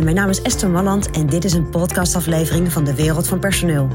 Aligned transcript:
Mijn 0.00 0.14
naam 0.14 0.28
is 0.28 0.42
Esther 0.42 0.70
Malland 0.70 1.10
en 1.10 1.26
dit 1.26 1.44
is 1.44 1.52
een 1.52 1.70
podcastaflevering 1.70 2.72
van 2.72 2.84
de 2.84 2.94
Wereld 2.94 3.28
van 3.28 3.38
Personeel. 3.38 3.88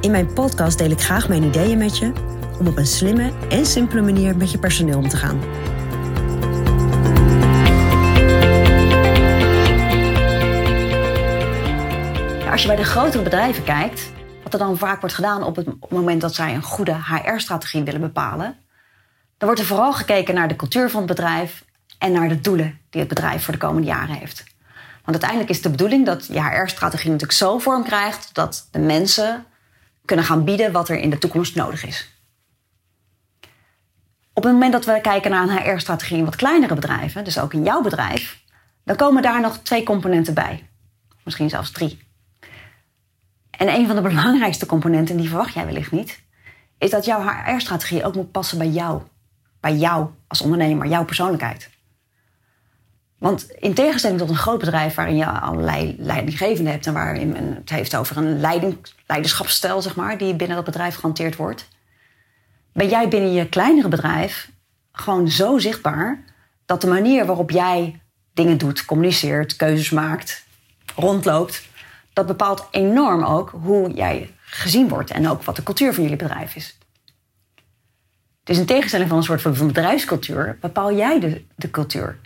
In 0.00 0.10
mijn 0.10 0.32
podcast 0.32 0.78
deel 0.78 0.90
ik 0.90 1.00
graag 1.00 1.28
mijn 1.28 1.42
ideeën 1.42 1.78
met 1.78 1.98
je 1.98 2.12
om 2.58 2.66
op 2.66 2.76
een 2.76 2.86
slimme 2.86 3.32
en 3.48 3.66
simpele 3.66 4.02
manier 4.02 4.36
met 4.36 4.50
je 4.50 4.58
personeel 4.58 4.98
om 4.98 5.08
te 5.08 5.16
gaan. 5.16 5.40
Als 12.50 12.62
je 12.62 12.68
bij 12.68 12.76
de 12.76 12.84
grotere 12.84 13.22
bedrijven 13.22 13.64
kijkt, 13.64 14.12
wat 14.42 14.52
er 14.52 14.58
dan 14.58 14.78
vaak 14.78 15.00
wordt 15.00 15.14
gedaan 15.14 15.42
op 15.42 15.56
het 15.56 15.90
moment 15.90 16.20
dat 16.20 16.34
zij 16.34 16.54
een 16.54 16.62
goede 16.62 16.94
HR-strategie 16.94 17.82
willen 17.82 18.00
bepalen, 18.00 18.56
dan 19.36 19.48
wordt 19.48 19.60
er 19.60 19.66
vooral 19.66 19.92
gekeken 19.92 20.34
naar 20.34 20.48
de 20.48 20.56
cultuur 20.56 20.90
van 20.90 21.02
het 21.02 21.08
bedrijf 21.08 21.64
en 21.98 22.12
naar 22.12 22.28
de 22.28 22.40
doelen 22.40 22.78
die 22.90 23.00
het 23.00 23.08
bedrijf 23.08 23.44
voor 23.44 23.52
de 23.52 23.60
komende 23.60 23.88
jaren 23.88 24.14
heeft. 24.14 24.54
Want 25.06 25.22
uiteindelijk 25.22 25.50
is 25.50 25.62
de 25.62 25.70
bedoeling 25.70 26.06
dat 26.06 26.26
je 26.26 26.42
HR-strategie 26.42 27.10
natuurlijk 27.10 27.38
zo 27.38 27.58
vorm 27.58 27.84
krijgt 27.84 28.34
dat 28.34 28.68
de 28.70 28.78
mensen 28.78 29.44
kunnen 30.04 30.24
gaan 30.24 30.44
bieden 30.44 30.72
wat 30.72 30.88
er 30.88 30.98
in 30.98 31.10
de 31.10 31.18
toekomst 31.18 31.54
nodig 31.54 31.84
is. 31.84 32.10
Op 34.32 34.42
het 34.42 34.52
moment 34.52 34.72
dat 34.72 34.84
we 34.84 35.00
kijken 35.00 35.30
naar 35.30 35.42
een 35.42 35.58
HR-strategie 35.58 36.18
in 36.18 36.24
wat 36.24 36.36
kleinere 36.36 36.74
bedrijven, 36.74 37.24
dus 37.24 37.38
ook 37.38 37.52
in 37.52 37.62
jouw 37.62 37.82
bedrijf, 37.82 38.42
dan 38.84 38.96
komen 38.96 39.22
daar 39.22 39.40
nog 39.40 39.58
twee 39.58 39.82
componenten 39.82 40.34
bij. 40.34 40.68
Misschien 41.24 41.50
zelfs 41.50 41.70
drie. 41.70 41.98
En 43.50 43.68
een 43.68 43.86
van 43.86 43.96
de 43.96 44.02
belangrijkste 44.10 44.66
componenten, 44.66 45.16
die 45.16 45.28
verwacht 45.28 45.54
jij 45.54 45.66
wellicht 45.66 45.90
niet, 45.90 46.22
is 46.78 46.90
dat 46.90 47.04
jouw 47.04 47.28
HR-strategie 47.28 48.04
ook 48.04 48.14
moet 48.14 48.30
passen 48.30 48.58
bij 48.58 48.68
jou. 48.68 49.02
Bij 49.60 49.74
jou 49.74 50.10
als 50.26 50.40
ondernemer, 50.40 50.86
jouw 50.86 51.04
persoonlijkheid. 51.04 51.70
Want 53.18 53.50
in 53.50 53.74
tegenstelling 53.74 54.18
tot 54.18 54.28
een 54.28 54.36
groot 54.36 54.58
bedrijf 54.58 54.94
waarin 54.94 55.16
je 55.16 55.26
allerlei 55.26 55.96
leidinggevenden 55.98 56.72
hebt 56.72 56.86
en 56.86 56.92
waarin 56.92 57.28
men 57.28 57.54
het 57.54 57.70
heeft 57.70 57.96
over 57.96 58.16
een 58.16 58.40
leiding, 58.40 58.78
leiderschapsstijl, 59.06 59.82
zeg 59.82 59.96
maar, 59.96 60.18
die 60.18 60.34
binnen 60.34 60.56
dat 60.56 60.64
bedrijf 60.64 60.94
gehanteerd 60.94 61.36
wordt, 61.36 61.68
ben 62.72 62.88
jij 62.88 63.08
binnen 63.08 63.32
je 63.32 63.48
kleinere 63.48 63.88
bedrijf 63.88 64.50
gewoon 64.92 65.28
zo 65.28 65.58
zichtbaar 65.58 66.24
dat 66.66 66.80
de 66.80 66.86
manier 66.86 67.26
waarop 67.26 67.50
jij 67.50 68.00
dingen 68.34 68.58
doet, 68.58 68.84
communiceert, 68.84 69.56
keuzes 69.56 69.90
maakt, 69.90 70.44
rondloopt, 70.96 71.68
dat 72.12 72.26
bepaalt 72.26 72.66
enorm 72.70 73.24
ook 73.24 73.50
hoe 73.50 73.90
jij 73.90 74.34
gezien 74.40 74.88
wordt 74.88 75.10
en 75.10 75.28
ook 75.28 75.42
wat 75.42 75.56
de 75.56 75.62
cultuur 75.62 75.94
van 75.94 76.02
jullie 76.02 76.18
bedrijf 76.18 76.54
is. 76.54 76.78
Dus 78.44 78.58
in 78.58 78.66
tegenstelling 78.66 79.08
van 79.08 79.18
een 79.18 79.24
soort 79.24 79.42
van 79.42 79.66
bedrijfscultuur 79.66 80.58
bepaal 80.60 80.96
jij 80.96 81.20
de, 81.20 81.44
de 81.56 81.70
cultuur. 81.70 82.18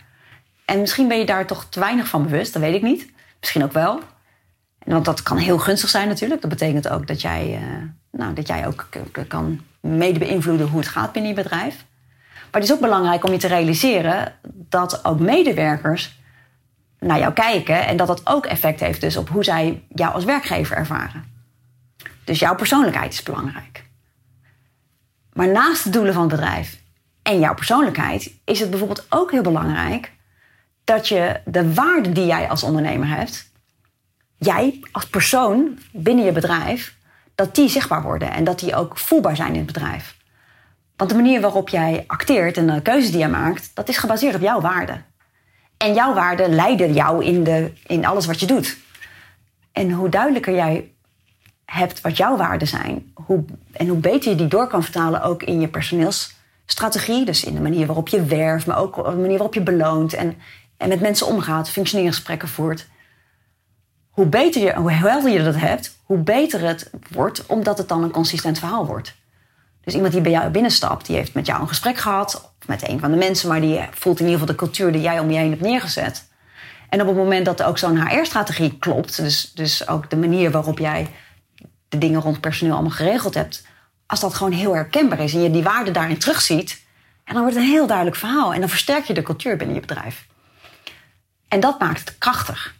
En 0.71 0.79
misschien 0.79 1.07
ben 1.07 1.17
je 1.17 1.25
daar 1.25 1.45
toch 1.45 1.65
te 1.69 1.79
weinig 1.79 2.07
van 2.07 2.23
bewust, 2.23 2.53
dat 2.53 2.61
weet 2.61 2.75
ik 2.75 2.81
niet. 2.81 3.11
Misschien 3.39 3.63
ook 3.63 3.71
wel. 3.71 3.99
Want 4.83 5.05
dat 5.05 5.23
kan 5.23 5.37
heel 5.37 5.59
gunstig 5.59 5.89
zijn 5.89 6.07
natuurlijk. 6.07 6.41
Dat 6.41 6.49
betekent 6.49 6.89
ook 6.89 7.07
dat 7.07 7.21
jij, 7.21 7.59
uh, 7.61 7.83
nou, 8.11 8.33
dat 8.33 8.47
jij 8.47 8.67
ook 8.67 8.87
kan 9.27 9.61
mede 9.79 10.19
beïnvloeden 10.19 10.67
hoe 10.67 10.79
het 10.79 10.89
gaat 10.89 11.11
binnen 11.11 11.31
je 11.31 11.41
bedrijf. 11.41 11.85
Maar 12.33 12.61
het 12.61 12.63
is 12.63 12.73
ook 12.73 12.79
belangrijk 12.79 13.23
om 13.23 13.31
je 13.31 13.37
te 13.37 13.47
realiseren 13.47 14.33
dat 14.51 15.05
ook 15.05 15.19
medewerkers 15.19 16.19
naar 16.99 17.19
jou 17.19 17.33
kijken 17.33 17.87
en 17.87 17.97
dat 17.97 18.07
dat 18.07 18.21
ook 18.23 18.45
effect 18.45 18.79
heeft 18.79 19.01
dus 19.01 19.17
op 19.17 19.29
hoe 19.29 19.43
zij 19.43 19.83
jou 19.89 20.13
als 20.13 20.23
werkgever 20.23 20.77
ervaren. 20.77 21.23
Dus 22.23 22.39
jouw 22.39 22.55
persoonlijkheid 22.55 23.13
is 23.13 23.23
belangrijk. 23.23 23.85
Maar 25.33 25.47
naast 25.47 25.83
de 25.83 25.89
doelen 25.89 26.13
van 26.13 26.21
het 26.23 26.31
bedrijf 26.31 26.79
en 27.21 27.39
jouw 27.39 27.53
persoonlijkheid 27.53 28.33
is 28.45 28.59
het 28.59 28.69
bijvoorbeeld 28.69 29.05
ook 29.09 29.31
heel 29.31 29.41
belangrijk 29.41 30.11
dat 30.91 31.07
je 31.07 31.39
de 31.45 31.73
waarde 31.73 32.11
die 32.11 32.25
jij 32.25 32.49
als 32.49 32.63
ondernemer 32.63 33.07
hebt, 33.07 33.51
jij 34.37 34.79
als 34.91 35.07
persoon 35.07 35.79
binnen 35.91 36.25
je 36.25 36.31
bedrijf, 36.31 36.95
dat 37.35 37.55
die 37.55 37.69
zichtbaar 37.69 38.01
worden 38.01 38.31
en 38.31 38.43
dat 38.43 38.59
die 38.59 38.75
ook 38.75 38.97
voelbaar 38.97 39.35
zijn 39.35 39.51
in 39.51 39.57
het 39.57 39.65
bedrijf. 39.65 40.15
Want 40.95 41.09
de 41.09 41.15
manier 41.15 41.41
waarop 41.41 41.69
jij 41.69 42.03
acteert 42.07 42.57
en 42.57 42.67
de 42.67 42.81
keuzes 42.81 43.11
die 43.11 43.19
je 43.19 43.27
maakt, 43.27 43.71
dat 43.73 43.89
is 43.89 43.97
gebaseerd 43.97 44.35
op 44.35 44.41
jouw 44.41 44.61
waarden. 44.61 45.05
En 45.77 45.93
jouw 45.93 46.13
waarden 46.13 46.55
leiden 46.55 46.93
jou 46.93 47.25
in, 47.25 47.43
de, 47.43 47.71
in 47.87 48.05
alles 48.05 48.25
wat 48.25 48.39
je 48.39 48.45
doet. 48.45 48.77
En 49.71 49.91
hoe 49.91 50.09
duidelijker 50.09 50.53
jij 50.53 50.91
hebt 51.65 52.01
wat 52.01 52.17
jouw 52.17 52.37
waarden 52.37 52.67
zijn, 52.67 53.11
hoe, 53.13 53.43
en 53.71 53.87
hoe 53.87 53.97
beter 53.97 54.31
je 54.31 54.37
die 54.37 54.47
door 54.47 54.67
kan 54.67 54.83
vertalen 54.83 55.21
ook 55.21 55.43
in 55.43 55.59
je 55.59 55.67
personeelsstrategie, 55.67 57.25
dus 57.25 57.43
in 57.43 57.53
de 57.53 57.61
manier 57.61 57.85
waarop 57.85 58.07
je 58.07 58.23
werft, 58.23 58.65
maar 58.65 58.77
ook 58.77 58.97
op 58.97 59.05
de 59.05 59.11
manier 59.11 59.37
waarop 59.37 59.53
je 59.53 59.63
beloont 59.63 60.13
en 60.13 60.37
en 60.81 60.89
met 60.89 61.01
mensen 61.01 61.27
omgaat, 61.27 61.69
functioneringsgesprekken 61.69 62.47
voert. 62.47 62.87
Hoe 64.09 64.25
beter 64.25 64.61
je, 64.61 64.73
hoe 64.75 64.91
helder 64.91 65.31
je 65.31 65.43
dat 65.43 65.55
hebt, 65.55 65.97
hoe 66.03 66.17
beter 66.17 66.61
het 66.61 66.89
wordt, 67.11 67.45
omdat 67.45 67.77
het 67.77 67.87
dan 67.87 68.03
een 68.03 68.11
consistent 68.11 68.59
verhaal 68.59 68.85
wordt. 68.85 69.15
Dus 69.83 69.93
iemand 69.93 70.13
die 70.13 70.21
bij 70.21 70.31
jou 70.31 70.49
binnenstapt, 70.49 71.05
die 71.05 71.15
heeft 71.15 71.33
met 71.33 71.45
jou 71.45 71.61
een 71.61 71.67
gesprek 71.67 71.97
gehad, 71.97 72.51
of 72.59 72.67
met 72.67 72.87
een 72.87 72.99
van 72.99 73.11
de 73.11 73.17
mensen, 73.17 73.49
maar 73.49 73.61
die 73.61 73.79
voelt 73.91 74.19
in 74.19 74.25
ieder 74.25 74.39
geval 74.39 74.55
de 74.55 74.61
cultuur 74.61 74.91
die 74.91 75.01
jij 75.01 75.19
om 75.19 75.31
je 75.31 75.37
heen 75.37 75.49
hebt 75.49 75.61
neergezet. 75.61 76.29
En 76.89 77.01
op 77.01 77.07
het 77.07 77.15
moment 77.15 77.45
dat 77.45 77.63
ook 77.63 77.77
zo'n 77.77 78.07
HR-strategie 78.07 78.77
klopt, 78.77 79.15
dus, 79.15 79.51
dus 79.53 79.87
ook 79.87 80.09
de 80.09 80.17
manier 80.17 80.51
waarop 80.51 80.79
jij 80.79 81.07
de 81.89 81.97
dingen 81.97 82.21
rond 82.21 82.39
personeel 82.39 82.73
allemaal 82.73 82.91
geregeld 82.91 83.33
hebt, 83.33 83.65
als 84.05 84.19
dat 84.19 84.33
gewoon 84.33 84.51
heel 84.51 84.73
herkenbaar 84.73 85.19
is 85.19 85.33
en 85.33 85.41
je 85.41 85.51
die 85.51 85.63
waarde 85.63 85.91
daarin 85.91 86.17
terugziet, 86.17 86.81
dan 87.25 87.41
wordt 87.41 87.55
het 87.55 87.63
een 87.63 87.71
heel 87.71 87.87
duidelijk 87.87 88.17
verhaal. 88.17 88.53
En 88.53 88.59
dan 88.59 88.69
versterk 88.69 89.05
je 89.05 89.13
de 89.13 89.21
cultuur 89.21 89.57
binnen 89.57 89.75
je 89.75 89.81
bedrijf. 89.81 90.29
En 91.51 91.59
dat 91.59 91.79
maakt 91.79 91.99
het 91.99 92.17
krachtig. 92.17 92.75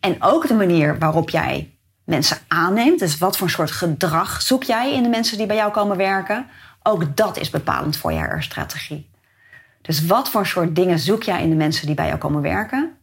En 0.00 0.22
ook 0.22 0.48
de 0.48 0.54
manier 0.54 0.98
waarop 0.98 1.30
jij 1.30 1.78
mensen 2.04 2.38
aanneemt, 2.48 2.98
dus 2.98 3.18
wat 3.18 3.36
voor 3.36 3.50
soort 3.50 3.70
gedrag 3.70 4.42
zoek 4.42 4.62
jij 4.62 4.94
in 4.94 5.02
de 5.02 5.08
mensen 5.08 5.38
die 5.38 5.46
bij 5.46 5.56
jou 5.56 5.72
komen 5.72 5.96
werken, 5.96 6.46
ook 6.82 7.16
dat 7.16 7.36
is 7.36 7.50
bepalend 7.50 7.96
voor 7.96 8.12
je 8.12 8.36
strategie. 8.38 9.10
Dus 9.82 10.06
wat 10.06 10.30
voor 10.30 10.46
soort 10.46 10.76
dingen 10.76 10.98
zoek 10.98 11.22
jij 11.22 11.42
in 11.42 11.50
de 11.50 11.56
mensen 11.56 11.86
die 11.86 11.94
bij 11.94 12.06
jou 12.06 12.18
komen 12.18 12.42
werken? 12.42 12.96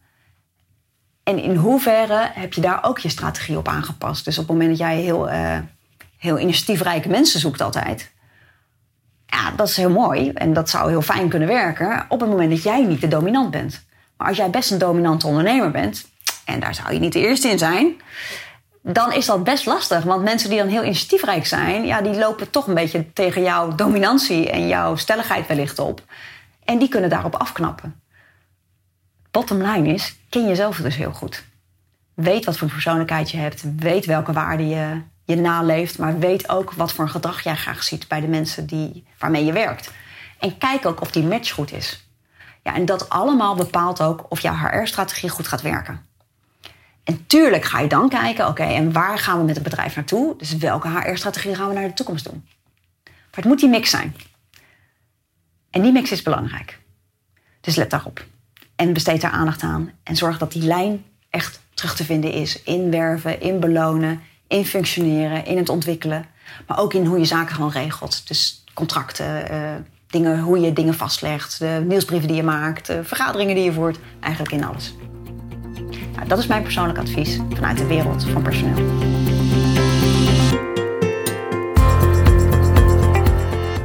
En 1.24 1.40
in 1.40 1.56
hoeverre 1.56 2.30
heb 2.34 2.54
je 2.54 2.62
daar 2.62 2.84
ook 2.84 3.00
je 3.00 3.10
strategie 3.10 3.58
op 3.58 3.68
aangepast? 3.68 4.26
Dus 4.26 4.38
op 4.38 4.48
het 4.48 4.52
moment 4.52 4.70
dat 4.70 4.88
jij 4.88 4.98
heel, 4.98 5.32
uh, 5.32 5.58
heel 6.18 6.40
initiatiefrijke 6.40 7.10
mensen 7.10 7.40
zoekt 7.40 7.62
altijd, 7.62 8.12
ja, 9.26 9.52
dat 9.52 9.68
is 9.68 9.78
heel 9.78 9.90
mooi 9.90 10.30
en 10.30 10.54
dat 10.54 10.70
zou 10.70 10.90
heel 10.90 11.02
fijn 11.02 11.30
kunnen 11.30 11.48
werken 11.48 12.06
op 12.10 12.20
het 12.20 12.30
moment 12.30 12.50
dat 12.50 12.64
jij 12.64 12.86
niet 12.86 13.02
de 13.02 13.08
dominant 13.08 13.52
bent. 13.52 13.86
Maar 14.24 14.32
als 14.32 14.42
jij 14.42 14.50
best 14.50 14.72
een 14.72 14.78
dominante 14.78 15.28
ondernemer 15.28 15.72
bent, 15.72 16.06
en 16.46 16.60
daar 16.60 16.76
zou 16.76 16.94
je 16.94 17.00
niet 17.00 17.14
de 17.14 17.20
eerste 17.20 17.50
in 17.50 17.58
zijn, 17.58 18.02
dan 18.82 19.14
is 19.14 19.26
dat 19.26 19.44
best 19.44 19.66
lastig. 19.66 20.04
Want 20.04 20.24
mensen 20.24 20.50
die 20.50 20.58
dan 20.58 20.68
heel 20.68 20.84
initiatiefrijk 20.84 21.46
zijn, 21.46 21.86
ja, 21.86 22.02
die 22.02 22.14
lopen 22.14 22.50
toch 22.50 22.68
een 22.68 22.74
beetje 22.74 23.14
tegen 23.14 23.44
jouw 23.44 23.76
dominantie 23.76 24.50
en 24.50 24.68
jouw 24.68 24.96
stelligheid 24.96 25.48
wellicht 25.48 25.80
op. 25.80 26.02
En 26.64 26.78
die 26.78 26.88
kunnen 26.88 27.10
daarop 27.10 27.36
afknappen. 27.36 28.02
Bottom 29.32 29.62
line 29.62 29.94
is, 29.94 30.16
ken 30.30 30.48
jezelf 30.48 30.78
dus 30.78 30.96
heel 30.96 31.14
goed. 31.14 31.44
Weet 32.14 32.46
wat 32.46 32.58
voor 32.58 32.68
persoonlijkheid 32.68 33.32
je 33.32 33.38
hebt. 33.38 33.64
Weet 33.78 34.06
welke 34.06 34.34
waarden 34.34 34.70
je, 34.70 35.02
je 35.26 35.36
naleeft. 35.36 35.98
Maar 35.98 36.20
weet 36.20 36.50
ook 36.50 36.74
wat 36.74 36.94
voor 36.94 37.10
gedrag 37.10 37.44
jij 37.44 37.56
graag 37.56 37.84
ziet 37.84 38.08
bij 38.08 38.22
de 38.22 38.28
mensen 38.28 38.66
die, 38.66 39.06
waarmee 39.20 39.46
je 39.46 39.54
werkt. 39.54 39.92
En 40.40 40.58
kijk 40.58 40.86
ook 40.86 41.02
of 41.02 41.12
die 41.12 41.24
match 41.24 41.52
goed 41.52 41.72
is. 41.72 42.08
Ja, 42.64 42.76
en 42.76 42.86
dat 42.86 43.10
allemaal 43.10 43.56
bepaalt 43.56 44.02
ook 44.02 44.26
of 44.30 44.40
jouw 44.40 44.56
HR-strategie 44.56 45.30
goed 45.30 45.48
gaat 45.48 45.62
werken. 45.62 46.06
En 47.04 47.26
tuurlijk 47.28 47.66
ga 47.66 47.80
je 47.80 47.88
dan 47.88 48.10
kijken, 48.10 48.48
oké, 48.48 48.64
en 48.64 48.92
waar 48.92 49.18
gaan 49.18 49.38
we 49.38 49.44
met 49.44 49.56
het 49.56 49.64
bedrijf 49.64 49.96
naartoe? 49.96 50.38
Dus 50.38 50.58
welke 50.58 50.90
HR-strategie 50.90 51.56
gaan 51.56 51.68
we 51.68 51.74
naar 51.74 51.88
de 51.88 51.94
toekomst 51.94 52.26
doen? 52.26 52.46
Maar 53.04 53.42
het 53.42 53.46
moet 53.46 53.60
die 53.60 53.70
mix 53.70 53.90
zijn. 53.90 54.16
En 55.70 55.82
die 55.82 55.92
mix 55.92 56.12
is 56.12 56.22
belangrijk. 56.22 56.80
Dus 57.62 57.76
let 57.76 57.90
daarop. 57.90 58.26
En 58.76 58.94
besteed 58.94 59.22
daar 59.22 59.32
aandacht 59.32 59.62
aan. 59.62 59.92
En 60.04 60.16
zorg 60.16 60.38
dat 60.38 60.52
die 60.52 60.64
lijn 60.64 61.06
echt 61.30 61.62
terug 61.74 61.96
te 61.96 62.06
vinden 62.06 62.32
is. 62.32 62.64
In 62.64 62.92
werven, 62.92 63.42
in 63.42 63.60
belonen, 63.60 64.22
in 64.48 64.66
functioneren, 64.66 65.46
in 65.46 65.58
het 65.58 65.70
ontwikkelen. 65.70 66.26
Maar 66.68 66.80
ook 66.80 66.94
in 66.94 67.06
hoe 67.06 67.20
je 67.20 67.26
zaken 67.26 67.56
gewoon 67.56 67.72
regelt. 67.72 68.28
Dus 68.28 68.64
contracten, 68.74 69.52
uh, 69.52 69.76
dingen, 70.14 70.40
hoe 70.40 70.60
je 70.60 70.74
dingen 70.74 70.94
vastlegt, 70.94 71.60
de 71.60 71.84
nieuwsbrieven 71.88 72.28
die 72.28 72.38
je 72.38 72.44
maakt, 72.44 72.88
de 72.88 73.04
vergaderingen 73.04 73.56
die 73.56 73.64
je 73.64 73.74
voert, 73.74 74.00
eigenlijk 74.20 74.54
in 74.54 74.64
alles. 74.64 74.96
Nou, 76.16 76.28
dat 76.28 76.38
is 76.38 76.48
mijn 76.48 76.64
persoonlijk 76.64 77.00
advies 77.00 77.40
vanuit 77.54 77.78
de 77.78 77.86
wereld 77.86 78.24
van 78.24 78.42
personeel. 78.42 78.86